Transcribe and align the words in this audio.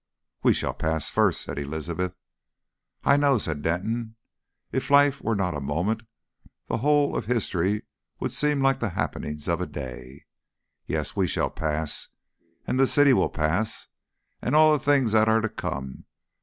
"We 0.41 0.55
shall 0.55 0.73
pass 0.73 1.11
first," 1.11 1.41
said 1.41 1.59
Elizabeth. 1.59 2.15
"I 3.03 3.17
know," 3.17 3.37
said 3.37 3.61
Denton. 3.61 4.15
"If 4.71 4.89
life 4.89 5.21
were 5.21 5.35
not 5.35 5.53
a 5.55 5.61
moment, 5.61 6.01
the 6.65 6.77
whole 6.77 7.15
of 7.15 7.25
history 7.27 7.83
would 8.19 8.33
seem 8.33 8.63
like 8.63 8.79
the 8.79 8.89
happening 8.97 9.39
of 9.47 9.61
a 9.61 9.67
day.... 9.67 10.25
Yes 10.87 11.15
we 11.15 11.27
shall 11.27 11.51
pass. 11.51 12.07
And 12.65 12.79
the 12.79 12.87
city 12.87 13.13
will 13.13 13.29
pass, 13.29 13.89
and 14.41 14.55
all 14.55 14.71
the 14.73 14.79
things 14.79 15.11
that 15.11 15.29
are 15.29 15.39
to 15.41 15.49
come. 15.49 16.05